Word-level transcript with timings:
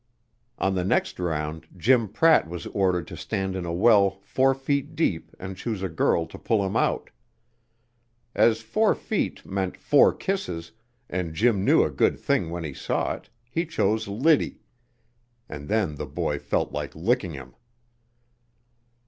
On 0.57 0.73
the 0.73 0.83
next 0.83 1.19
round, 1.19 1.67
Jim 1.77 2.07
Pratt 2.09 2.49
was 2.49 2.65
ordered 2.65 3.05
to 3.09 3.15
stand 3.15 3.55
in 3.55 3.65
a 3.67 3.71
well 3.71 4.19
four 4.23 4.55
feet 4.55 4.95
deep 4.95 5.29
and 5.37 5.55
choose 5.55 5.83
a 5.83 5.89
girl 5.89 6.25
to 6.25 6.39
pull 6.39 6.65
him 6.65 6.75
out. 6.75 7.11
As 8.33 8.61
four 8.61 8.95
feet 8.95 9.45
meant 9.45 9.77
four 9.77 10.11
kisses, 10.11 10.71
and 11.07 11.35
Jim 11.35 11.63
knew 11.63 11.83
a 11.83 11.91
good 11.91 12.17
thing 12.17 12.49
when 12.49 12.63
he 12.63 12.73
saw 12.73 13.13
it, 13.13 13.29
he 13.47 13.63
chose 13.63 14.07
Liddy. 14.07 14.61
And 15.47 15.67
then 15.69 15.93
the 15.93 16.07
boy 16.07 16.39
felt 16.39 16.71
like 16.71 16.95
licking 16.95 17.33
him. 17.33 17.53